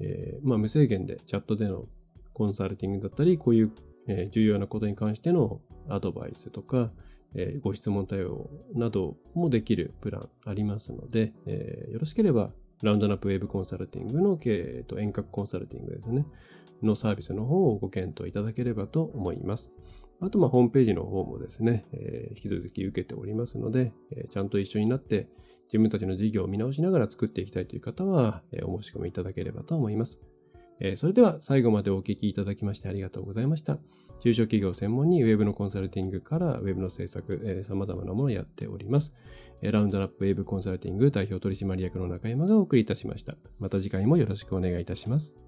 [0.00, 1.88] えー、まあ、無制限でチャットでの
[2.32, 3.72] コンサルティングだったり、こういう、
[4.30, 6.90] 重要なことに関してのアドバイスとか、
[7.34, 16.24] え、ご質問対応などもできるプランありますので、え、よろしければ、ラウンドナップウェブコンサルティングの、えー、と遠隔コンサルティングですね。
[16.82, 19.72] のサービスの方をご検討いただければと思います。
[20.20, 25.28] あと、ま、ホームページの方もですね、えー、引き続き受けておりますので、えー、ちゃんと一緒になって
[25.66, 30.20] 自分たちの事業を見直しながら作っていきたいという方は、えー、お申し込みいただければと思います。
[30.80, 33.78] えそれでは最後までお聞きいただきましてありがとうございました。
[34.20, 39.14] 中小企業専門に Web のコンサルティングから Web の制作、えー、様々なものをやっております。
[39.60, 43.36] えラウンドラップ Web コンサルティング代表取締役の中山がお送りいたしました。
[43.58, 45.47] また次回もよろしくお願いいたします。